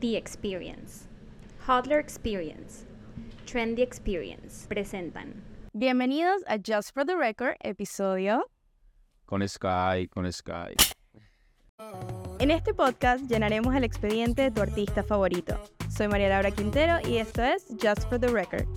The 0.00 0.16
Experience, 0.16 1.08
Hodler 1.66 1.98
Experience, 1.98 2.86
Trendy 3.46 3.82
Experience 3.82 4.64
presentan. 4.68 5.42
Bienvenidos 5.76 6.42
a 6.46 6.56
Just 6.56 6.94
for 6.94 7.04
the 7.04 7.16
Record, 7.16 7.56
episodio. 7.64 8.44
Con 9.26 9.42
Sky, 9.48 10.06
con 10.08 10.32
Sky. 10.32 10.76
En 12.38 12.52
este 12.52 12.74
podcast 12.74 13.28
llenaremos 13.28 13.74
el 13.74 13.82
expediente 13.82 14.42
de 14.42 14.50
tu 14.52 14.62
artista 14.62 15.02
favorito. 15.02 15.58
Soy 15.90 16.06
María 16.06 16.28
Laura 16.28 16.52
Quintero 16.52 17.00
y 17.04 17.16
esto 17.16 17.42
es 17.42 17.66
Just 17.82 18.08
for 18.08 18.20
the 18.20 18.28
Record. 18.28 18.68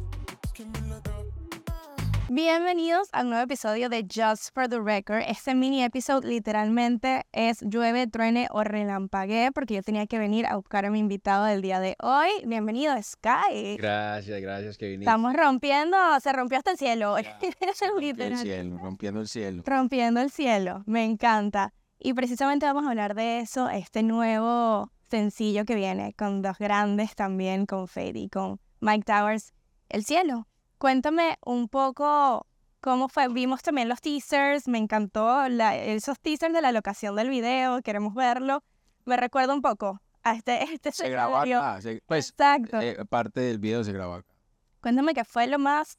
Bienvenidos 2.34 3.10
a 3.12 3.24
un 3.24 3.32
nuevo 3.32 3.44
episodio 3.44 3.90
de 3.90 4.04
Just 4.04 4.54
for 4.54 4.70
the 4.70 4.80
Record. 4.80 5.22
Este 5.28 5.54
mini 5.54 5.84
episodio 5.84 6.30
literalmente 6.30 7.26
es 7.34 7.60
llueve, 7.60 8.08
truene 8.08 8.48
o 8.52 8.64
relampaguee 8.64 9.52
porque 9.52 9.74
yo 9.74 9.84
tenía 9.84 10.08
que 10.08 10.18
venir 10.18 10.46
a 10.46 10.56
buscar 10.56 10.86
a 10.86 10.92
mi 10.92 11.00
invitado 11.00 11.44
del 11.44 11.62
día 11.62 11.82
de 11.82 11.98
hoy. 12.00 12.30
Bienvenido, 12.46 12.96
Sky. 13.04 13.76
Gracias, 13.76 14.40
gracias 14.40 14.78
que 14.78 14.86
viniste. 14.86 15.10
Estamos 15.10 15.34
rompiendo, 15.34 15.98
se 16.22 16.32
rompió 16.32 16.58
hasta 16.60 16.72
el 16.72 16.78
cielo 16.78 17.12
hoy. 17.12 17.24
Rompiendo 17.82 18.24
el 18.24 18.38
cielo, 18.38 18.78
rompiendo 18.78 19.20
el 19.20 19.28
cielo. 19.28 19.64
Rompiendo 19.66 20.22
el 20.22 20.32
cielo, 20.32 20.84
me 20.86 21.04
encanta. 21.04 21.74
Y 22.00 22.14
precisamente 22.14 22.66
vamos 22.66 22.86
a 22.86 22.92
hablar 22.92 23.14
de 23.14 23.42
eso, 23.42 23.68
este 23.68 24.04
nuevo 24.04 24.90
sencillo 25.10 25.66
que 25.66 25.76
viene 25.76 26.14
con 26.14 26.42
dos 26.42 26.58
grandes 26.60 27.14
también, 27.14 27.66
con 27.66 27.90
Fade 27.90 28.18
y 28.18 28.30
con 28.30 28.62
Mike 28.80 29.04
Towers, 29.04 29.52
El 29.90 30.06
Cielo. 30.06 30.48
Cuéntame 30.86 31.38
un 31.46 31.68
poco 31.70 32.48
cómo 32.80 33.08
fue. 33.08 33.28
Vimos 33.28 33.62
también 33.62 33.88
los 33.88 34.02
teasers, 34.02 34.68
me 34.68 34.80
encantó 34.80 35.48
la- 35.48 35.78
esos 35.78 36.20
teasers 36.20 36.52
de 36.56 36.60
la 36.60 36.72
locación 36.72 37.16
del 37.16 37.30
video, 37.30 37.84
queremos 37.84 38.16
verlo. 38.16 38.64
Me 39.06 39.16
recuerda 39.16 39.54
un 39.54 39.62
poco 39.62 40.02
a 40.24 40.34
este, 40.34 40.60
este 40.74 40.92
Se 40.92 41.08
grabó 41.08 41.38
acá. 41.38 41.80
se- 41.82 42.02
pues 42.08 42.30
Exacto. 42.32 42.82
eh, 42.82 42.98
parte 43.08 43.42
del 43.42 43.60
video 43.60 43.84
se 43.84 43.94
grabó 43.94 44.16
acá. 44.16 44.34
Cuéntame 44.82 45.14
qué 45.14 45.24
fue 45.24 45.46
lo 45.46 45.60
más 45.60 45.96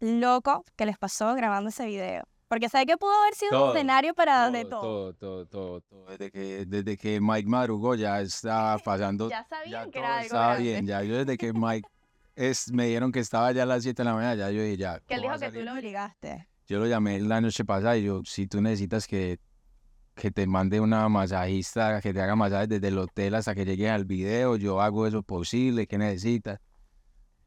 loco 0.00 0.64
que 0.74 0.84
les 0.84 0.98
pasó 0.98 1.32
grabando 1.36 1.68
ese 1.70 1.86
video. 1.86 2.24
Porque 2.48 2.68
sé 2.68 2.84
que 2.86 2.96
pudo 2.96 3.12
haber 3.22 3.34
sido 3.36 3.52
un 3.52 3.58
Todo, 3.58 3.74
escenario 3.76 4.14
para 4.14 4.50
de 4.50 4.64
todo. 4.64 4.80
todo, 4.80 5.14
todo, 5.14 5.46
todo, 5.46 5.80
todo. 5.82 6.06
Desde 6.06 6.32
que, 6.32 6.66
desde 6.66 6.96
que 6.96 7.20
Mike 7.20 7.48
madrugó 7.48 7.94
ya 7.94 8.20
estaba 8.20 8.78
pasando. 8.84 9.30
Ya 9.30 9.44
sabían 9.44 9.92
que 9.92 10.00
todo 10.00 10.04
era 10.04 10.14
algo 10.16 10.26
estaba 10.26 10.46
grande. 10.54 10.62
bien. 10.72 10.86
Ya 10.88 11.02
yo 11.04 11.18
desde 11.18 11.36
que 11.38 11.52
Mike 11.54 11.88
es, 12.36 12.72
me 12.72 12.86
dieron 12.86 13.12
que 13.12 13.20
estaba 13.20 13.52
ya 13.52 13.62
a 13.62 13.66
las 13.66 13.82
7 13.82 14.02
de 14.02 14.04
la 14.04 14.14
mañana, 14.14 14.34
ya 14.34 14.50
yo 14.50 14.62
dije 14.62 14.76
ya. 14.76 15.00
Que 15.00 15.14
él 15.14 15.20
¿cómo 15.20 15.32
va 15.32 15.38
dijo 15.38 15.52
que 15.52 15.58
tú 15.58 15.64
lo 15.64 15.72
obligaste. 15.72 16.48
Yo 16.66 16.78
lo 16.78 16.86
llamé 16.86 17.20
la 17.20 17.40
noche 17.40 17.64
pasada 17.64 17.96
y 17.96 18.04
yo, 18.04 18.22
si 18.24 18.46
tú 18.46 18.60
necesitas 18.60 19.06
que, 19.06 19.38
que 20.14 20.30
te 20.30 20.46
mande 20.46 20.80
una 20.80 21.08
masajista, 21.08 22.00
que 22.00 22.14
te 22.14 22.20
haga 22.20 22.36
masajes 22.36 22.68
desde 22.68 22.88
el 22.88 22.98
hotel 22.98 23.34
hasta 23.34 23.54
que 23.54 23.64
llegues 23.64 23.90
al 23.90 24.04
video, 24.04 24.56
yo 24.56 24.80
hago 24.80 25.06
eso 25.06 25.22
posible, 25.22 25.86
¿qué 25.86 25.98
necesitas? 25.98 26.60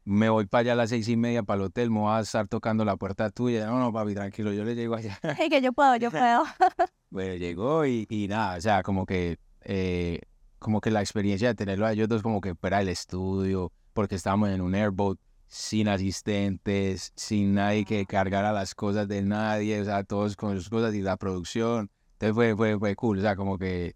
Me 0.04 0.30
voy 0.30 0.46
para 0.46 0.60
allá 0.60 0.72
a 0.72 0.76
las 0.76 0.90
seis 0.90 1.08
y 1.08 1.16
media 1.16 1.42
para 1.42 1.60
el 1.60 1.66
hotel, 1.66 1.90
me 1.90 1.98
voy 2.00 2.12
a 2.12 2.20
estar 2.20 2.48
tocando 2.48 2.84
la 2.84 2.96
puerta 2.96 3.28
tuya. 3.28 3.66
No, 3.66 3.78
no, 3.78 3.92
papi, 3.92 4.14
tranquilo, 4.14 4.52
yo 4.52 4.64
le 4.64 4.74
llego 4.74 4.94
allá. 4.94 5.18
Es 5.38 5.50
que 5.50 5.60
yo 5.60 5.72
puedo, 5.72 5.96
yo 5.96 6.10
puedo. 6.12 6.44
Bueno, 7.10 7.36
llegó 7.36 7.86
y, 7.86 8.06
y 8.10 8.28
nada, 8.28 8.58
o 8.58 8.60
sea, 8.60 8.82
como 8.82 9.06
que, 9.06 9.38
eh, 9.62 10.20
como 10.58 10.82
que 10.82 10.90
la 10.90 11.00
experiencia 11.00 11.48
de 11.48 11.54
tenerlo 11.54 11.86
a 11.86 11.92
ellos 11.92 12.06
dos 12.06 12.22
como 12.22 12.42
que 12.42 12.54
fuera 12.54 12.82
el 12.82 12.88
estudio, 12.90 13.72
porque 13.92 14.14
estábamos 14.14 14.50
en 14.50 14.60
un 14.60 14.74
airboat 14.74 15.18
sin 15.46 15.88
asistentes, 15.88 17.12
sin 17.16 17.54
nadie 17.54 17.84
que 17.84 18.04
cargara 18.06 18.52
las 18.52 18.74
cosas 18.74 19.08
de 19.08 19.22
nadie, 19.22 19.80
o 19.80 19.84
sea, 19.84 20.04
todos 20.04 20.36
con 20.36 20.56
sus 20.56 20.68
cosas 20.68 20.94
y 20.94 21.00
la 21.00 21.16
producción. 21.16 21.90
Entonces 22.12 22.34
fue, 22.34 22.56
fue, 22.56 22.78
fue 22.78 22.94
cool, 22.96 23.18
o 23.18 23.22
sea, 23.22 23.36
como 23.36 23.58
que 23.58 23.94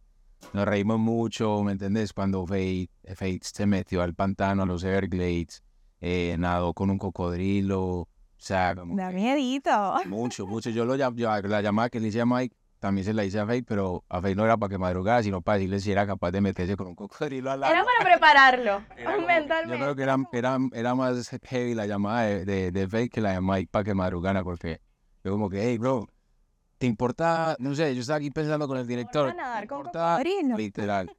nos 0.52 0.66
reímos 0.66 0.98
mucho, 0.98 1.62
¿me 1.62 1.72
entendés? 1.72 2.12
Cuando 2.12 2.46
Fate, 2.46 2.88
Fate 3.14 3.40
se 3.42 3.66
metió 3.66 4.02
al 4.02 4.14
pantano, 4.14 4.62
a 4.62 4.66
los 4.66 4.82
Everglades, 4.84 5.62
eh, 6.00 6.36
nadó 6.38 6.72
con 6.74 6.90
un 6.90 6.98
cocodrilo, 6.98 7.82
o 7.82 8.08
sea, 8.38 8.74
como 8.74 8.96
Da 8.96 9.10
miedito. 9.10 9.70
mucho, 10.06 10.46
mucho. 10.46 10.70
Yo, 10.70 10.84
lo, 10.84 10.96
yo 10.96 11.10
la 11.42 11.62
llamada 11.62 11.90
que 11.90 12.00
le 12.00 12.08
hice 12.08 12.20
a 12.20 12.26
Mike 12.26 12.56
también 12.82 13.04
se 13.04 13.14
la 13.14 13.24
hice 13.24 13.38
a 13.38 13.46
Faye, 13.46 13.62
pero 13.62 14.04
a 14.08 14.20
Faye 14.20 14.34
no 14.34 14.44
era 14.44 14.56
para 14.56 14.68
que 14.68 14.76
madrugara, 14.76 15.22
sino 15.22 15.40
para 15.40 15.58
decirle 15.58 15.78
si 15.78 15.92
era 15.92 16.04
capaz 16.04 16.32
de 16.32 16.40
meterse 16.40 16.76
con 16.76 16.88
un 16.88 16.96
cocodrilo 16.96 17.52
al 17.52 17.62
Era 17.62 17.78
agua. 17.78 17.92
para 17.96 18.10
prepararlo 18.10 18.82
Era 18.96 19.16
mentalmente. 19.18 19.68
Yo 19.70 19.76
creo 19.78 19.94
que 19.94 20.02
era, 20.02 20.16
era, 20.32 20.58
era 20.72 20.94
más 20.96 21.30
heavy 21.44 21.74
la 21.74 21.86
llamada 21.86 22.22
de, 22.22 22.44
de, 22.44 22.72
de 22.72 22.88
Faye 22.88 23.08
que 23.08 23.20
la 23.20 23.34
de 23.34 23.40
Mike 23.40 23.68
para 23.70 23.84
que 23.84 23.94
madrugara, 23.94 24.42
porque 24.42 24.80
yo 25.22 25.30
como 25.30 25.48
que, 25.48 25.62
hey, 25.62 25.78
bro, 25.78 26.08
¿te 26.78 26.86
importa? 26.88 27.54
No 27.60 27.72
sé, 27.76 27.94
yo 27.94 28.00
estaba 28.00 28.16
aquí 28.16 28.32
pensando 28.32 28.66
con 28.66 28.76
el 28.78 28.86
director. 28.88 29.28
a 29.28 29.34
nadar 29.34 29.60
¿te 29.62 29.68
con 29.68 29.78
importa? 29.78 30.16
cocodrilo? 30.18 30.56
Literal. 30.56 31.16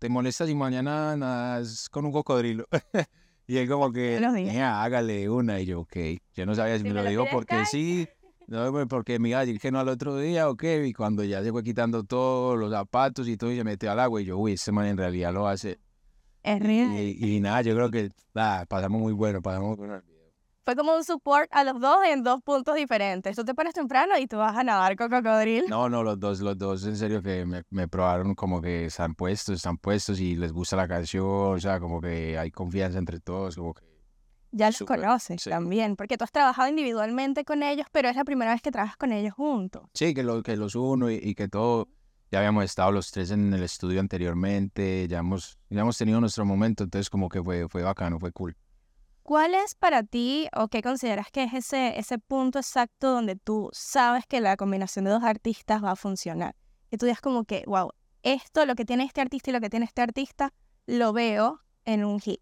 ¿Te 0.00 0.08
molesta 0.08 0.44
si 0.44 0.56
mañana 0.56 1.16
nadas 1.16 1.88
con 1.88 2.04
un 2.04 2.10
cocodrilo? 2.10 2.66
y 3.46 3.58
él 3.58 3.68
como 3.68 3.92
que. 3.92 4.16
"Ea, 4.16 4.82
hágale 4.82 5.30
una. 5.30 5.60
Y 5.60 5.66
yo, 5.66 5.80
ok. 5.82 5.96
Yo 6.34 6.46
no 6.46 6.54
sabía 6.56 6.74
si 6.78 6.82
Si 6.82 6.88
me 6.88 6.94
me 6.94 7.02
lo 7.02 7.08
pides, 7.22 7.32
porque 7.32 7.64
sí, 7.66 8.08
no, 8.50 8.88
porque 8.88 9.20
me 9.20 9.28
iba 9.28 9.38
a 9.38 9.46
decir 9.46 9.60
que 9.60 9.70
no 9.70 9.78
al 9.78 9.88
otro 9.88 10.16
día, 10.16 10.50
ok. 10.50 10.64
Y 10.84 10.92
cuando 10.92 11.22
ya 11.22 11.40
fue 11.52 11.62
quitando 11.62 12.02
todos 12.02 12.58
los 12.58 12.72
zapatos 12.72 13.28
y 13.28 13.36
todo 13.36 13.52
y 13.52 13.56
se 13.56 13.62
metió 13.62 13.92
al 13.92 14.00
agua, 14.00 14.20
y 14.20 14.24
yo, 14.24 14.38
uy, 14.38 14.54
este 14.54 14.72
man 14.72 14.86
en 14.86 14.96
realidad 14.96 15.32
lo 15.32 15.46
hace. 15.46 15.78
Es 16.42 16.58
real. 16.58 16.90
Y, 16.92 17.36
y 17.36 17.40
nada, 17.40 17.62
yo 17.62 17.76
creo 17.76 17.90
que 17.92 18.10
ah, 18.34 18.64
pasamos 18.68 19.00
muy 19.00 19.12
bueno, 19.12 19.40
pasamos 19.40 19.78
muy 19.78 19.86
bueno. 19.86 20.02
Fue 20.64 20.74
como 20.74 20.96
un 20.96 21.04
support 21.04 21.48
a 21.52 21.62
los 21.62 21.80
dos 21.80 21.98
en 22.04 22.24
dos 22.24 22.42
puntos 22.42 22.74
diferentes. 22.74 23.36
Tú 23.36 23.44
te 23.44 23.54
pones 23.54 23.72
temprano 23.72 24.18
y 24.18 24.26
tú 24.26 24.36
vas 24.36 24.56
a 24.56 24.64
nadar 24.64 24.96
con 24.96 25.10
cocodrilo. 25.10 25.68
No, 25.68 25.88
no, 25.88 26.02
los 26.02 26.18
dos, 26.18 26.40
los 26.40 26.58
dos, 26.58 26.84
en 26.86 26.96
serio 26.96 27.22
que 27.22 27.46
me, 27.46 27.62
me 27.70 27.86
probaron 27.86 28.34
como 28.34 28.60
que 28.60 28.86
están 28.86 29.14
puestos, 29.14 29.56
están 29.56 29.78
puestos 29.78 30.18
y 30.18 30.34
les 30.34 30.52
gusta 30.52 30.74
la 30.74 30.88
canción, 30.88 31.24
o 31.24 31.58
sea, 31.60 31.78
como 31.78 32.00
que 32.00 32.36
hay 32.36 32.50
confianza 32.50 32.98
entre 32.98 33.20
todos, 33.20 33.54
como 33.54 33.74
que... 33.74 33.89
Ya 34.52 34.66
los 34.66 34.76
Súper, 34.76 35.00
conoces 35.00 35.42
sí. 35.42 35.50
también, 35.50 35.96
porque 35.96 36.18
tú 36.18 36.24
has 36.24 36.32
trabajado 36.32 36.68
individualmente 36.68 37.44
con 37.44 37.62
ellos, 37.62 37.86
pero 37.92 38.08
es 38.08 38.16
la 38.16 38.24
primera 38.24 38.52
vez 38.52 38.62
que 38.62 38.70
trabajas 38.70 38.96
con 38.96 39.12
ellos 39.12 39.34
juntos. 39.34 39.82
Sí, 39.94 40.12
que, 40.12 40.22
lo, 40.22 40.42
que 40.42 40.56
los 40.56 40.74
uno 40.74 41.10
y, 41.10 41.14
y 41.22 41.34
que 41.34 41.48
todo, 41.48 41.88
ya 42.32 42.38
habíamos 42.38 42.64
estado 42.64 42.90
los 42.92 43.10
tres 43.10 43.30
en 43.30 43.52
el 43.54 43.62
estudio 43.62 44.00
anteriormente, 44.00 45.06
ya 45.08 45.18
hemos, 45.18 45.58
ya 45.68 45.82
hemos 45.82 45.96
tenido 45.96 46.20
nuestro 46.20 46.44
momento, 46.44 46.84
entonces 46.84 47.10
como 47.10 47.28
que 47.28 47.42
fue, 47.42 47.68
fue 47.68 47.82
bacano, 47.82 48.18
fue 48.18 48.32
cool. 48.32 48.56
¿Cuál 49.22 49.54
es 49.54 49.76
para 49.76 50.02
ti 50.02 50.48
o 50.56 50.66
qué 50.68 50.82
consideras 50.82 51.30
que 51.30 51.44
es 51.44 51.54
ese, 51.54 51.98
ese 51.98 52.18
punto 52.18 52.58
exacto 52.58 53.12
donde 53.12 53.36
tú 53.36 53.70
sabes 53.72 54.26
que 54.26 54.40
la 54.40 54.56
combinación 54.56 55.04
de 55.04 55.12
dos 55.12 55.22
artistas 55.22 55.84
va 55.84 55.92
a 55.92 55.96
funcionar? 55.96 56.56
Que 56.90 56.98
tú 56.98 57.06
digas 57.06 57.20
como 57.20 57.44
que, 57.44 57.62
wow, 57.66 57.92
esto, 58.24 58.66
lo 58.66 58.74
que 58.74 58.84
tiene 58.84 59.04
este 59.04 59.20
artista 59.20 59.50
y 59.50 59.52
lo 59.52 59.60
que 59.60 59.70
tiene 59.70 59.86
este 59.86 60.02
artista, 60.02 60.52
lo 60.86 61.12
veo 61.12 61.60
en 61.84 62.04
un 62.04 62.18
hit. 62.18 62.40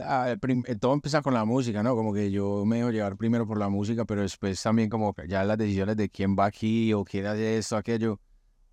Ah, 0.00 0.34
eh, 0.34 0.76
todo 0.76 0.94
empieza 0.94 1.20
con 1.20 1.34
la 1.34 1.44
música, 1.44 1.82
¿no? 1.82 1.94
Como 1.94 2.14
que 2.14 2.30
yo 2.30 2.64
me 2.64 2.76
dejo 2.78 2.90
llevar 2.90 3.16
primero 3.16 3.46
por 3.46 3.58
la 3.58 3.68
música, 3.68 4.06
pero 4.06 4.22
después 4.22 4.62
también 4.62 4.88
como 4.88 5.14
ya 5.28 5.44
las 5.44 5.58
decisiones 5.58 5.96
de 5.96 6.08
quién 6.08 6.34
va 6.38 6.46
aquí 6.46 6.92
o 6.94 7.04
quién 7.04 7.26
hace 7.26 7.58
esto, 7.58 7.76
aquello, 7.76 8.18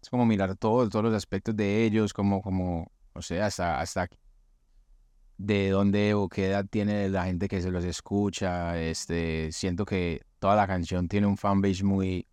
es 0.01 0.09
como 0.09 0.25
mirar 0.25 0.55
todo, 0.55 0.87
todos 0.87 1.03
los 1.05 1.13
aspectos 1.13 1.55
de 1.57 1.83
ellos, 1.83 2.13
como, 2.13 2.41
como, 2.41 2.89
o 3.13 3.21
sea, 3.21 3.47
hasta, 3.47 3.81
hasta 3.81 4.07
de 5.37 5.69
dónde 5.69 6.13
o 6.13 6.29
qué 6.29 6.47
edad 6.47 6.65
tiene 6.69 7.09
la 7.09 7.25
gente 7.25 7.49
que 7.49 7.61
se 7.61 7.69
los 7.69 7.83
escucha, 7.83 8.79
este, 8.79 9.51
siento 9.51 9.83
que 9.83 10.21
toda 10.39 10.55
la 10.55 10.67
canción 10.67 11.09
tiene 11.09 11.27
un 11.27 11.37
fanbase 11.37 11.83
muy, 11.83 12.27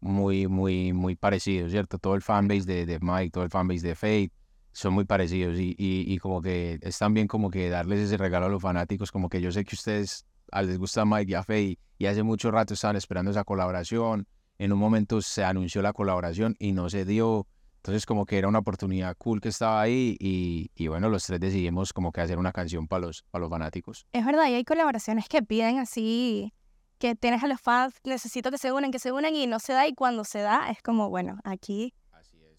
muy, 0.00 0.46
muy, 0.46 0.94
muy 0.94 1.16
parecido, 1.16 1.68
¿cierto? 1.68 1.98
Todo 1.98 2.14
el 2.14 2.22
fanbase 2.22 2.64
de, 2.64 2.86
de 2.86 2.98
Mike, 2.98 3.30
todo 3.30 3.44
el 3.44 3.50
fanbase 3.50 3.86
de 3.86 3.94
Faith, 3.94 4.32
son 4.72 4.94
muy 4.94 5.04
parecidos 5.04 5.58
y, 5.58 5.74
y, 5.78 6.12
y 6.12 6.18
como 6.18 6.42
que 6.42 6.78
es 6.82 6.98
también 6.98 7.26
como 7.26 7.50
que 7.50 7.68
darles 7.68 8.00
ese 8.00 8.16
regalo 8.16 8.46
a 8.46 8.48
los 8.48 8.62
fanáticos, 8.62 9.10
como 9.10 9.28
que 9.28 9.40
yo 9.40 9.52
sé 9.52 9.64
que 9.64 9.74
ustedes 9.74 10.26
a 10.52 10.62
les 10.62 10.78
gusta 10.78 11.04
Mike 11.04 11.30
y 11.30 11.34
a 11.34 11.42
Faye 11.42 11.78
y 11.98 12.06
hace 12.06 12.22
mucho 12.22 12.50
rato 12.50 12.74
estaban 12.74 12.96
esperando 12.96 13.30
esa 13.30 13.44
colaboración, 13.44 14.26
en 14.58 14.72
un 14.72 14.78
momento 14.78 15.22
se 15.22 15.44
anunció 15.44 15.82
la 15.82 15.92
colaboración 15.92 16.56
y 16.58 16.72
no 16.72 16.90
se 16.90 17.04
dio, 17.04 17.46
entonces 17.76 18.04
como 18.04 18.26
que 18.26 18.38
era 18.38 18.48
una 18.48 18.58
oportunidad 18.58 19.16
cool 19.16 19.40
que 19.40 19.48
estaba 19.48 19.80
ahí 19.80 20.16
y, 20.20 20.70
y 20.74 20.88
bueno, 20.88 21.08
los 21.08 21.24
tres 21.24 21.40
decidimos 21.40 21.92
como 21.92 22.12
que 22.12 22.20
hacer 22.20 22.38
una 22.38 22.52
canción 22.52 22.86
para 22.86 23.06
los, 23.06 23.22
para 23.30 23.40
los 23.42 23.50
fanáticos. 23.50 24.06
Es 24.12 24.24
verdad, 24.24 24.48
y 24.48 24.54
hay 24.54 24.64
colaboraciones 24.64 25.28
que 25.28 25.42
piden 25.42 25.78
así, 25.78 26.52
que 26.98 27.14
tienes 27.14 27.42
a 27.42 27.46
los 27.46 27.60
fans, 27.60 27.94
necesito 28.04 28.50
que 28.50 28.58
se 28.58 28.72
unan, 28.72 28.90
que 28.90 28.98
se 28.98 29.12
unan 29.12 29.34
y 29.34 29.46
no 29.46 29.58
se 29.60 29.72
da, 29.72 29.86
y 29.86 29.94
cuando 29.94 30.24
se 30.24 30.40
da 30.40 30.70
es 30.70 30.82
como, 30.82 31.08
bueno, 31.08 31.38
aquí. 31.44 31.94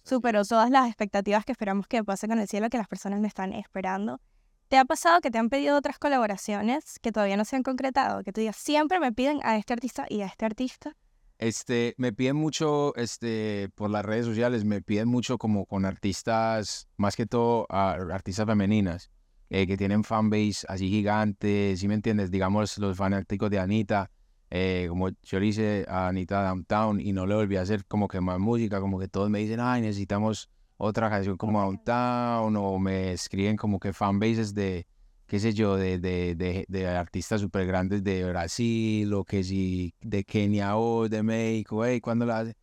Superó 0.03 0.43
todas 0.43 0.69
las 0.69 0.87
expectativas 0.87 1.45
que 1.45 1.51
esperamos 1.51 1.87
que 1.87 2.03
pase 2.03 2.27
con 2.27 2.39
el 2.39 2.47
cielo, 2.47 2.69
que 2.69 2.77
las 2.77 2.87
personas 2.87 3.19
me 3.19 3.27
están 3.27 3.53
esperando. 3.53 4.19
¿Te 4.67 4.77
ha 4.77 4.85
pasado 4.85 5.19
que 5.19 5.31
te 5.31 5.37
han 5.37 5.49
pedido 5.49 5.77
otras 5.77 5.99
colaboraciones 5.99 6.97
que 7.01 7.11
todavía 7.11 7.35
no 7.35 7.43
se 7.43 7.57
han 7.57 7.63
concretado? 7.63 8.23
Que 8.23 8.31
tú 8.31 8.39
digas, 8.39 8.55
siempre 8.55 8.99
me 8.99 9.11
piden 9.11 9.39
a 9.43 9.57
este 9.57 9.73
artista 9.73 10.05
y 10.07 10.21
a 10.21 10.27
este 10.27 10.45
artista. 10.45 10.95
Este, 11.39 11.95
me 11.97 12.13
piden 12.13 12.35
mucho, 12.35 12.95
este, 12.95 13.69
por 13.75 13.89
las 13.89 14.05
redes 14.05 14.25
sociales, 14.25 14.63
me 14.63 14.81
piden 14.81 15.07
mucho 15.09 15.37
como 15.37 15.65
con 15.65 15.85
artistas, 15.85 16.87
más 16.97 17.15
que 17.15 17.25
todo 17.25 17.65
artistas 17.69 18.45
femeninas, 18.45 19.09
eh, 19.49 19.67
que 19.67 19.75
tienen 19.75 20.03
fanbase 20.03 20.65
así 20.69 20.87
gigantes, 20.87 21.79
¿sí 21.79 21.87
me 21.87 21.95
entiendes? 21.95 22.31
Digamos, 22.31 22.77
los 22.77 22.95
fanáticos 22.95 23.49
de 23.49 23.59
Anita, 23.59 24.09
eh, 24.51 24.87
como 24.89 25.09
yo 25.23 25.39
le 25.39 25.47
hice 25.47 25.85
a 25.87 26.09
Anita 26.09 26.43
Downtown 26.43 26.99
y 26.99 27.13
no 27.13 27.25
le 27.25 27.35
volví 27.35 27.55
a 27.55 27.61
hacer 27.61 27.85
como 27.85 28.09
que 28.09 28.19
más 28.19 28.37
música, 28.37 28.81
como 28.81 28.99
que 28.99 29.07
todos 29.07 29.29
me 29.29 29.39
dicen, 29.39 29.61
ay, 29.61 29.81
necesitamos 29.81 30.49
otra 30.75 31.09
canción 31.09 31.37
como 31.37 31.61
Downtown 31.61 32.57
o 32.57 32.77
me 32.77 33.13
escriben 33.13 33.55
como 33.55 33.79
que 33.79 33.93
fanbases 33.93 34.53
de, 34.53 34.85
qué 35.25 35.39
sé 35.39 35.53
yo, 35.53 35.77
de, 35.77 35.99
de, 35.99 36.35
de, 36.35 36.65
de 36.67 36.87
artistas 36.89 37.39
súper 37.39 37.65
grandes 37.65 38.03
de 38.03 38.25
Brasil 38.25 39.13
o 39.13 39.23
que 39.23 39.41
si 39.45 39.93
de 40.01 40.25
Kenia 40.25 40.75
o 40.75 41.07
de 41.07 41.23
México, 41.23 41.85
hey, 41.85 42.01
¿cuándo 42.01 42.25
la 42.25 42.39
hace? 42.39 42.55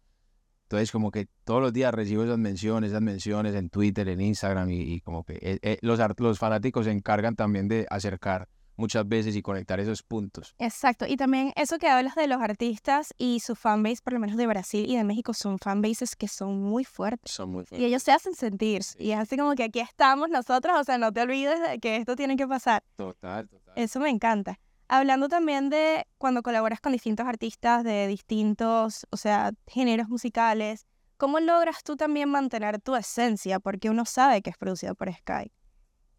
Entonces 0.65 0.93
como 0.93 1.11
que 1.11 1.27
todos 1.45 1.63
los 1.63 1.73
días 1.73 1.95
recibo 1.95 2.25
esas 2.25 2.37
menciones, 2.37 2.91
esas 2.91 3.01
menciones 3.01 3.55
en 3.55 3.71
Twitter, 3.71 4.07
en 4.11 4.21
Instagram 4.21 4.71
y, 4.71 4.83
y 4.83 5.01
como 5.01 5.25
que 5.25 5.39
eh, 5.41 5.59
eh, 5.63 5.79
los, 5.81 5.99
los 6.19 6.39
fanáticos 6.39 6.85
se 6.85 6.91
encargan 6.91 7.35
también 7.35 7.67
de 7.67 7.87
acercar 7.89 8.47
muchas 8.79 9.07
veces 9.07 9.37
y 9.37 9.43
conectar 9.43 9.79
esos 9.81 10.03
puntos. 10.03 10.55
Exacto, 10.59 11.05
y 11.07 11.17
también 11.17 11.53
eso 11.57 11.79
que 11.79 11.89
hablas 11.89 12.15
de 12.15 12.27
los 12.27 12.41
artistas 12.41 13.13
y 13.19 13.41
su 13.41 13.55
fanbase, 13.55 14.01
por 14.03 14.15
lo 14.15 14.21
menos 14.21 14.37
de 14.37 14.47
Brasil 14.47 14.89
y 14.89 14.97
de 14.97 15.05
México, 15.05 15.35
son 15.35 15.59
fanbases 15.59 16.17
que 16.17 16.29
son 16.29 16.63
muy 16.63 16.85
fuertes. 16.85 17.33
Son 17.33 17.51
muy 17.51 17.65
Y 17.73 17.85
ellos 17.85 18.03
se 18.03 18.13
hacen 18.13 18.35
sentir. 18.35 18.85
Sí. 18.85 18.97
Y 19.01 19.13
es 19.13 19.19
así 19.19 19.37
como 19.37 19.55
que 19.55 19.65
aquí 19.65 19.81
estamos 19.81 20.31
nosotros, 20.31 20.79
o 20.81 20.85
sea, 20.85 20.97
no 20.97 21.13
te 21.13 21.21
olvides 21.21 21.61
de 21.61 21.79
que 21.79 21.97
esto 21.97 22.17
tiene 22.17 22.37
que 22.37 22.47
pasar. 22.47 22.83
Total, 22.97 23.49
total. 23.49 23.75
Eso 23.77 24.01
me 24.01 24.09
encanta. 24.09 24.59
Hablando 24.87 25.29
también 25.29 25.69
de 25.69 26.07
cuando 26.17 26.43
colaboras 26.43 26.81
con 26.81 26.93
distintos 26.93 27.27
artistas 27.27 27.85
de 27.85 28.07
distintos, 28.07 29.07
o 29.11 29.19
sea, 29.19 29.51
géneros 29.67 30.09
musicales, 30.09 30.87
¿cómo 31.19 31.41
logras 31.41 31.83
tú 31.83 31.97
también 31.97 32.31
mantener 32.31 32.81
tu 32.81 32.97
esencia? 32.97 33.61
Porque 33.61 33.91
uno 33.91 34.07
sabe 34.07 34.41
que 34.41 34.51
es 34.51 34.57
producido 34.57 34.95
por 34.95 35.13
Sky. 35.13 35.53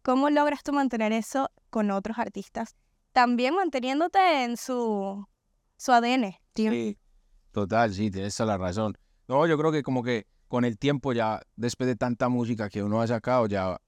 ¿Cómo 0.02 0.30
logras 0.30 0.62
tú 0.62 0.72
mantener 0.72 1.12
eso 1.12 1.50
con 1.68 1.90
otros 1.90 2.18
artistas? 2.18 2.74
También 3.12 3.54
manteniéndote 3.54 4.44
en 4.44 4.56
su, 4.56 5.26
su 5.76 5.92
ADN. 5.92 6.36
tío. 6.52 6.70
Sí, 6.70 6.98
total, 7.52 7.92
sí, 7.92 8.10
tienes 8.10 8.34
toda 8.34 8.56
la 8.56 8.58
razón. 8.58 8.96
No, 9.28 9.46
yo 9.46 9.58
creo 9.58 9.72
que 9.72 9.82
como 9.82 10.02
que 10.02 10.26
con 10.48 10.64
el 10.64 10.78
tiempo 10.78 11.12
ya, 11.12 11.40
después 11.56 11.86
de 11.86 11.96
tanta 11.96 12.28
música 12.28 12.68
que 12.68 12.82
uno 12.82 13.00
ha 13.00 13.06
sacado, 13.06 13.46
ya 13.46 13.78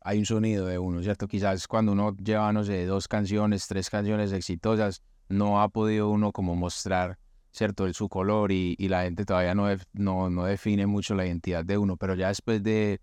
hay 0.00 0.18
un 0.18 0.26
sonido 0.26 0.66
de 0.66 0.78
uno, 0.78 1.02
¿cierto? 1.02 1.28
Quizás 1.28 1.68
cuando 1.68 1.92
uno 1.92 2.16
lleva, 2.16 2.52
no 2.52 2.64
sé, 2.64 2.86
dos 2.86 3.06
canciones, 3.06 3.66
tres 3.68 3.90
canciones 3.90 4.32
exitosas, 4.32 5.02
no 5.28 5.60
ha 5.60 5.68
podido 5.68 6.08
uno 6.08 6.32
como 6.32 6.56
mostrar, 6.56 7.18
¿cierto? 7.50 7.92
Su 7.92 8.08
color 8.08 8.52
y, 8.52 8.74
y 8.78 8.88
la 8.88 9.02
gente 9.02 9.24
todavía 9.24 9.54
no, 9.54 9.66
no, 9.92 10.30
no 10.30 10.44
define 10.44 10.86
mucho 10.86 11.14
la 11.14 11.26
identidad 11.26 11.64
de 11.64 11.76
uno, 11.76 11.96
pero 11.96 12.14
ya 12.14 12.28
después 12.28 12.62
de 12.62 13.00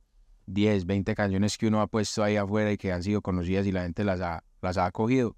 10, 0.47 0.85
20 0.85 1.15
canciones 1.15 1.57
que 1.57 1.67
uno 1.67 1.81
ha 1.81 1.87
puesto 1.87 2.23
ahí 2.23 2.37
afuera 2.37 2.71
y 2.71 2.77
que 2.77 2.91
han 2.91 3.03
sido 3.03 3.21
conocidas 3.21 3.65
y 3.65 3.71
la 3.71 3.83
gente 3.83 4.03
las 4.03 4.21
ha, 4.21 4.43
las 4.61 4.77
ha 4.77 4.85
acogido, 4.85 5.35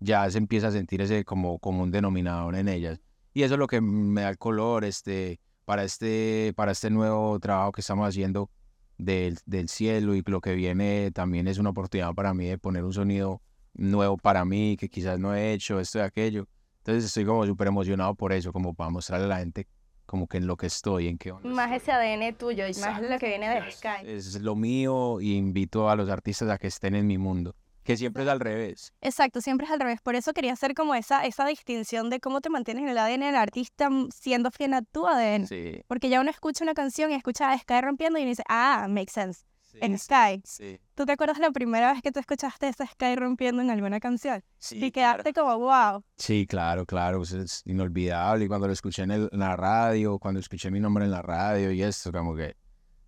ya 0.00 0.28
se 0.30 0.38
empieza 0.38 0.68
a 0.68 0.72
sentir 0.72 1.00
ese 1.00 1.24
como, 1.24 1.58
como 1.58 1.82
un 1.82 1.90
denominador 1.90 2.54
en 2.56 2.68
ellas. 2.68 3.00
Y 3.34 3.42
eso 3.42 3.54
es 3.54 3.58
lo 3.58 3.66
que 3.66 3.80
me 3.80 4.22
da 4.22 4.30
el 4.30 4.38
color 4.38 4.84
este, 4.84 5.40
para, 5.64 5.84
este, 5.84 6.52
para 6.56 6.72
este 6.72 6.90
nuevo 6.90 7.38
trabajo 7.38 7.72
que 7.72 7.80
estamos 7.80 8.08
haciendo 8.08 8.50
del, 8.96 9.38
del 9.46 9.68
cielo 9.68 10.14
y 10.14 10.22
lo 10.26 10.40
que 10.40 10.54
viene 10.54 11.10
también 11.12 11.46
es 11.46 11.58
una 11.58 11.70
oportunidad 11.70 12.14
para 12.14 12.34
mí 12.34 12.46
de 12.46 12.58
poner 12.58 12.84
un 12.84 12.92
sonido 12.92 13.42
nuevo 13.74 14.16
para 14.16 14.44
mí 14.44 14.76
que 14.76 14.88
quizás 14.88 15.18
no 15.18 15.34
he 15.34 15.52
hecho, 15.52 15.78
esto 15.78 15.98
y 15.98 16.02
aquello. 16.02 16.48
Entonces 16.78 17.04
estoy 17.04 17.24
como 17.24 17.46
súper 17.46 17.68
emocionado 17.68 18.14
por 18.14 18.32
eso, 18.32 18.52
como 18.52 18.74
para 18.74 18.90
mostrarle 18.90 19.26
a 19.26 19.28
la 19.28 19.38
gente 19.38 19.68
como 20.08 20.26
que 20.26 20.38
en 20.38 20.46
lo 20.46 20.56
que 20.56 20.66
estoy, 20.66 21.06
en 21.06 21.18
qué 21.18 21.30
onda 21.32 21.46
Más 21.50 21.70
estoy. 21.70 21.76
ese 21.76 21.92
ADN 21.92 22.32
tuyo 22.32 22.66
y 22.66 22.72
más 22.80 23.02
lo 23.02 23.18
que 23.18 23.28
viene 23.28 23.48
de 23.50 23.68
Es- 23.68 23.76
Sky. 23.76 23.88
Es 24.04 24.40
lo 24.40 24.56
mío 24.56 25.20
y 25.20 25.36
invito 25.36 25.90
a 25.90 25.94
los 25.96 26.08
artistas 26.08 26.48
a 26.48 26.56
que 26.56 26.66
estén 26.68 26.94
en 26.94 27.06
mi 27.06 27.18
mundo, 27.18 27.54
que 27.84 27.94
siempre 27.98 28.22
es 28.22 28.28
al 28.30 28.40
revés. 28.40 28.94
Exacto, 29.02 29.42
siempre 29.42 29.66
es 29.66 29.70
al 29.72 29.80
revés. 29.80 30.00
Por 30.00 30.14
eso 30.14 30.32
quería 30.32 30.54
hacer 30.54 30.72
como 30.72 30.94
esa, 30.94 31.26
esa 31.26 31.44
distinción 31.44 32.08
de 32.08 32.20
cómo 32.20 32.40
te 32.40 32.48
mantienes 32.48 32.84
en 32.84 32.88
el 32.88 32.96
ADN 32.98 33.26
del 33.26 33.36
artista 33.36 33.90
mm, 33.90 34.08
siendo 34.10 34.50
fiel 34.50 34.72
a 34.72 34.80
tu 34.82 35.06
ADN. 35.06 35.46
Sí, 35.46 35.82
Porque 35.86 36.08
ya 36.08 36.22
uno 36.22 36.30
escucha 36.30 36.64
una 36.64 36.72
canción 36.74 37.10
y 37.10 37.14
escucha 37.14 37.52
a 37.52 37.58
Sky 37.58 37.82
rompiendo 37.82 38.18
y 38.18 38.22
uno 38.22 38.30
dice, 38.30 38.44
ah, 38.48 38.86
makes 38.88 39.12
sense. 39.12 39.42
Sí, 39.78 39.84
En 39.84 39.98
Sky. 39.98 40.40
sí, 40.44 40.80
¿Tú 40.94 41.06
te 41.06 41.12
acuerdas 41.12 41.38
la 41.38 41.50
primera 41.52 41.92
vez 41.92 42.02
que 42.02 42.10
tú 42.12 42.18
escuchaste 42.20 42.68
esa 42.68 42.86
Sky 42.86 43.14
rompiendo 43.16 43.62
en 43.62 43.70
alguna 43.70 44.00
canción? 44.00 44.42
sí, 44.58 44.76
y 44.84 44.90
claro. 44.90 45.22
quedaste 45.22 45.32
como, 45.40 45.58
wow. 45.58 46.02
Sí, 46.16 46.46
claro, 46.46 46.84
claro, 46.86 47.18
pues 47.18 47.32
es 47.32 47.62
inolvidable. 47.66 48.44
Y 48.44 48.48
cuando 48.48 48.66
lo 48.66 48.72
escuché 48.72 49.02
en, 49.04 49.12
el- 49.12 49.28
en 49.32 49.38
la 49.38 49.56
radio, 49.56 50.18
cuando 50.18 50.40
escuché 50.40 50.70
mi 50.70 50.80
nombre 50.80 51.04
en 51.04 51.10
la 51.12 51.22
radio 51.22 51.70
y 51.72 51.82
esto, 51.82 52.10
como 52.12 52.34
que 52.34 52.56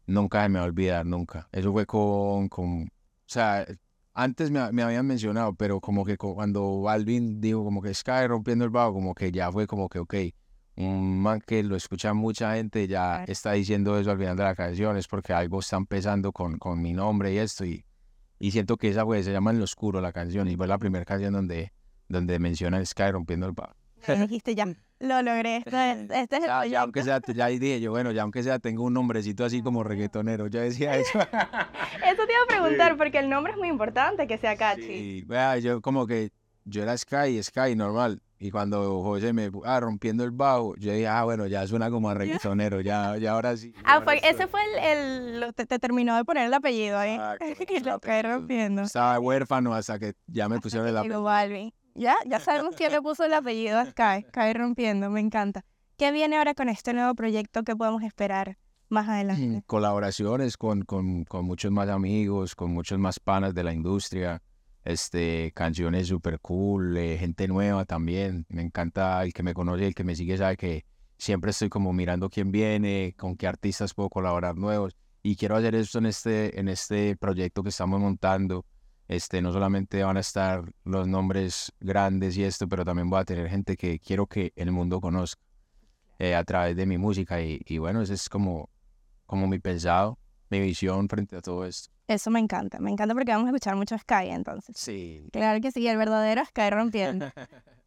nunca 0.07 0.43
se 0.43 0.49
me 0.49 0.59
va 0.59 0.65
a 0.65 0.69
olvidar, 0.69 1.05
nunca. 1.07 1.49
Eso 1.53 1.73
fue 1.73 1.87
con, 1.87 2.49
con 2.49 2.83
o 2.85 2.89
sea, 3.27 3.67
antes 4.13 4.51
me, 4.51 4.71
me 4.73 4.83
habían 4.83 5.07
mencionado, 5.07 5.55
pero 5.55 5.81
como 5.81 6.05
que 6.05 6.17
cu- 6.17 6.35
cuando 6.35 6.81
Balvin 6.83 7.41
dijo 7.41 7.65
como 7.65 7.81
que 7.83 7.95
Sky 7.95 8.27
rompiendo 8.29 8.65
el 8.65 8.71
bajo, 8.71 8.93
como 8.93 9.15
que 9.15 9.31
ya 9.33 9.51
fue 9.53 9.67
como 9.67 9.89
que, 9.89 9.99
ok, 10.01 10.15
un 10.77 11.21
man 11.21 11.41
que 11.47 11.63
lo 11.63 11.77
escucha 11.77 12.15
mucha 12.15 12.55
gente 12.55 12.87
ya 12.89 13.25
está 13.25 13.53
diciendo 13.53 13.99
eso 13.99 14.11
al 14.11 14.19
final 14.19 14.37
de 14.37 14.45
la 14.45 14.55
canción, 14.55 14.97
es 14.97 15.07
porque 15.09 15.33
algo 15.33 15.61
está 15.61 15.77
empezando 15.77 16.33
con, 16.33 16.59
con 16.59 16.81
mi 16.81 16.93
nombre 16.93 17.33
y 17.33 17.39
esto, 17.39 17.65
y, 17.65 17.85
y 18.39 18.51
siento 18.51 18.77
que 18.77 18.89
esa 18.89 19.05
fue, 19.05 19.23
se 19.23 19.33
llama 19.33 19.51
En 19.51 19.59
lo 19.59 19.65
oscuro 19.65 20.01
la 20.01 20.13
canción, 20.13 20.49
y 20.49 20.57
fue 20.57 20.67
la 20.67 20.79
primera 20.79 21.05
canción 21.05 21.33
donde, 21.33 21.73
donde 22.09 22.39
menciona 22.39 22.85
Sky 22.85 23.11
rompiendo 23.11 23.47
el. 23.47 23.55
Y 24.09 24.19
dijiste, 24.21 24.55
ya, 24.55 24.67
lo 24.99 25.21
logré. 25.23 25.57
Este 25.59 25.91
es, 25.93 25.99
este 26.11 26.37
es 26.37 26.43
el 26.45 26.49
Ya, 26.49 26.67
ya 26.67 26.81
aunque 26.81 27.03
proyecto". 27.03 27.33
sea, 27.35 27.35
ya 27.35 27.59
dije 27.59 27.81
yo, 27.83 27.91
bueno, 27.91 28.13
ya 28.13 28.23
aunque 28.23 28.43
sea, 28.43 28.59
tengo 28.59 28.85
un 28.85 28.95
nombrecito 28.95 29.45
así 29.45 29.61
como 29.61 29.85
reggaetonero. 29.85 30.47
Yo 30.47 30.61
decía 30.61 30.97
eso. 30.97 31.19
Eso 31.19 31.29
te 32.27 32.33
iba 32.33 32.43
a 32.45 32.47
preguntar, 32.49 32.97
porque 32.97 33.19
el 33.19 33.29
nombre 33.29 33.53
es 33.53 33.59
muy 33.59 33.69
importante 33.69 34.27
que 34.27 34.39
sea 34.39 34.57
catchy. 34.57 34.83
Sí, 34.83 35.25
vea, 35.27 35.59
yo 35.59 35.83
como 35.83 36.07
que 36.07 36.31
yo 36.65 36.83
era 36.83 36.97
Sky, 36.97 37.43
Sky 37.43 37.77
normal. 37.77 38.23
Y 38.43 38.51
cuando 38.51 39.03
José 39.03 39.35
me 39.35 39.51
ah, 39.67 39.81
rompiendo 39.81 40.25
el 40.25 40.31
bajo, 40.31 40.75
yo 40.77 40.93
dije, 40.93 41.07
ah, 41.07 41.25
bueno, 41.25 41.47
ya 41.47 41.67
suena 41.67 41.91
como 41.91 42.09
a 42.09 42.15
reggaetonero, 42.55 42.81
ya, 42.81 43.19
ya 43.19 43.33
ahora 43.33 43.55
sí. 43.57 43.73
ya 43.73 43.81
Ah, 43.85 43.93
ahora 43.97 44.05
fue, 44.07 44.21
ese 44.31 44.47
fue 44.47 44.61
el, 44.65 44.85
el- 44.99 45.41
lo- 45.41 45.53
te, 45.53 45.67
te 45.67 45.79
terminó 45.79 46.17
de 46.17 46.25
poner 46.25 46.47
el 46.47 46.55
apellido 46.55 46.99
ahí. 46.99 47.13
Exacto, 47.17 47.45
y 47.69 47.77
el 47.77 47.85
lo 47.85 48.01
caí 48.01 48.23
rompiendo. 48.23 48.83
Estaba 48.83 49.21
huérfano 49.21 49.75
hasta 49.75 49.99
que 49.99 50.15
ya 50.27 50.49
me 50.49 50.59
pusieron 50.59 50.89
el 50.89 50.97
apellido. 50.97 51.23
Balvin. 51.23 51.73
Ya, 51.95 52.17
ya 52.27 52.41
sabemos 52.41 52.77
quién 52.77 52.93
le 52.93 53.03
puso 53.03 53.25
el 53.25 53.35
apellido 53.35 53.79
a 53.79 53.85
Sky. 53.85 54.25
Sky 54.29 54.53
rompiendo, 54.55 55.11
me 55.11 55.21
encanta. 55.21 55.65
¿Qué 55.99 56.11
viene 56.13 56.39
ahora 56.39 56.55
con 56.55 56.71
este 56.71 56.95
nuevo 56.95 57.15
proyecto 57.15 57.63
que 57.63 57.77
podemos 57.77 58.03
esperar 58.03 58.57
más 58.89 59.07
adelante? 59.07 59.63
Colaboraciones 59.67 60.57
con, 60.57 60.81
con, 60.83 61.25
con 61.25 61.45
muchos 61.45 61.71
más 61.73 61.91
amigos, 61.91 62.57
con 62.57 62.71
muchos 62.73 62.99
más 62.99 63.21
panas 63.21 63.55
de 63.55 63.65
la 63.65 63.75
industria. 63.75 64.41
Este, 64.85 65.53
canciones 65.55 66.09
super 66.09 66.41
cool, 66.41 66.97
eh, 66.97 67.19
gente 67.19 67.49
nueva 67.49 67.85
también. 67.85 68.47
Me 68.49 68.63
encanta 68.63 69.23
el 69.23 69.33
que 69.33 69.43
me 69.43 69.55
conoce, 69.55 69.87
el 69.87 69.95
que 69.95 70.05
me 70.05 70.17
sigue 70.17 70.37
sabe 70.39 70.57
que 70.57 70.85
siempre 71.19 71.51
estoy 71.51 71.69
como 71.69 71.93
mirando 71.93 72.31
quién 72.31 72.51
viene, 72.51 73.15
con 73.19 73.37
qué 73.37 73.47
artistas 73.47 73.95
puedo 73.95 74.09
colaborar 74.09 74.57
nuevos. 74.57 74.97
Y 75.23 75.37
quiero 75.37 75.57
hacer 75.57 75.75
esto 75.75 75.99
en 75.99 76.07
este, 76.07 76.59
en 76.59 76.69
este 76.69 77.17
proyecto 77.17 77.63
que 77.63 77.69
estamos 77.69 78.01
montando. 78.01 78.65
Este, 79.07 79.43
no 79.43 79.53
solamente 79.53 80.03
van 80.03 80.17
a 80.17 80.21
estar 80.21 80.63
los 80.85 81.09
nombres 81.09 81.73
grandes 81.81 82.37
y 82.37 82.45
esto, 82.45 82.69
pero 82.69 82.85
también 82.85 83.11
voy 83.11 83.21
a 83.21 83.25
tener 83.25 83.49
gente 83.51 83.77
que 83.77 83.99
quiero 83.99 84.27
que 84.27 84.53
el 84.57 84.71
mundo 84.71 85.01
conozca 85.01 85.43
eh, 86.19 86.35
a 86.35 86.45
través 86.45 86.77
de 86.77 86.87
mi 86.87 86.97
música. 86.97 87.43
Y, 87.43 87.61
y 87.67 87.79
bueno, 87.79 88.03
ese 88.03 88.15
es 88.15 88.29
como, 88.29 88.71
como 89.27 89.47
mi 89.47 89.59
pensado, 89.59 90.19
mi 90.51 90.61
visión 90.61 91.09
frente 91.09 91.37
a 91.37 91.41
todo 91.41 91.65
esto. 91.65 91.91
Eso 92.09 92.31
me 92.31 92.41
encanta, 92.41 92.79
me 92.81 92.91
encanta 92.91 93.15
porque 93.15 93.31
vamos 93.31 93.47
a 93.47 93.51
escuchar 93.51 93.77
mucho 93.77 93.97
Sky 93.97 94.31
entonces. 94.31 94.77
Sí. 94.77 95.29
Claro 95.33 95.61
que 95.61 95.71
sí, 95.71 95.87
el 95.87 95.97
verdadero 95.97 96.45
Sky 96.45 96.71
rompiendo. 96.71 97.31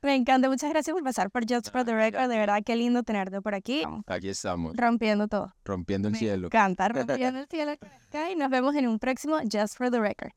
Me 0.00 0.14
encanta, 0.14 0.48
muchas 0.48 0.70
gracias 0.70 0.94
por 0.94 1.02
pasar 1.02 1.28
por 1.28 1.42
Just 1.52 1.72
for 1.72 1.84
the 1.84 1.92
Record, 1.92 2.28
de 2.28 2.38
verdad 2.38 2.62
qué 2.64 2.76
lindo 2.76 3.02
tenerte 3.02 3.42
por 3.42 3.56
aquí, 3.56 3.82
Aquí 4.06 4.28
estamos, 4.28 4.76
rompiendo 4.76 5.26
todo. 5.26 5.52
rompiendo 5.64 6.06
el 6.06 6.12
Me 6.12 6.18
cielo. 6.20 6.46
encanta, 6.46 6.88
rompiendo 6.88 7.40
el 7.40 7.48
cielo 7.48 7.76
con 7.76 7.88
Sky. 8.04 8.36
Nos 8.36 8.48
vemos 8.48 8.76
en 8.76 8.86
un 8.86 9.00
próximo 9.00 9.38
Just 9.50 9.76
for 9.76 9.90
the 9.90 9.98
Record. 9.98 10.30